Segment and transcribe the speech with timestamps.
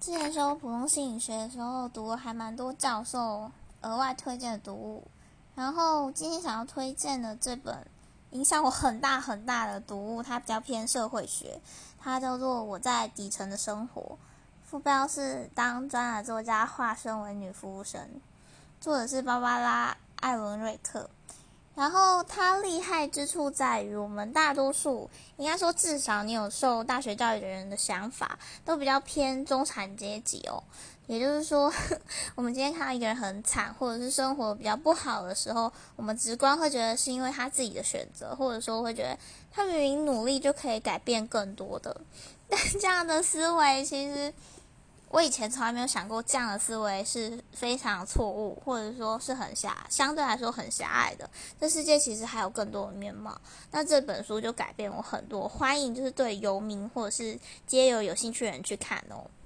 [0.00, 3.50] 之前修普通心理学的时候，读了还蛮多教授
[3.82, 5.04] 额外推荐的读物。
[5.56, 7.84] 然后今天想要推荐的这本
[8.30, 11.60] 影响我很大很大的读物，它比较偏社会学，
[11.98, 14.00] 它叫做《我在底层的生活》，
[14.64, 18.00] 副标是“当专栏作家化身为女服务生”，
[18.80, 21.10] 作者是芭芭拉·艾伦瑞克。
[21.78, 30.60] 然后它厉害之处在于，我们大多数应该说，至少你有受大学教育的人的想法，都比较偏中产阶级哦。
[31.06, 31.72] 也就是说，
[32.34, 39.16] 我们今天看到一个人很惨，或者是生活比较不好的时候，我们直观会觉得是因为他自己的选择，或者说会觉得
[39.52, 41.96] 他明明努力就可以改变更多的。
[42.50, 44.34] 但这样的思维其实。
[45.10, 51.28] 我以前从来没有想过这样的思维是非常错误，或者说是很狭，相对来说很狭隘的。
[51.60, 53.38] 这世界其实还有更多的面貌。
[53.70, 59.28] 那这本书就改变我很多，欢迎就是对游民或者是街游有兴趣的人去看哦。